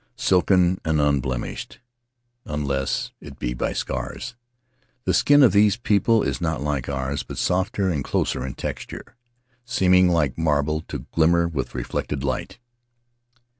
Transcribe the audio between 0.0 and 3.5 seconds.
Silken and unblemished— unless it